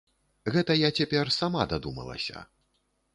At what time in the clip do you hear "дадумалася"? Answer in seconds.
1.73-2.37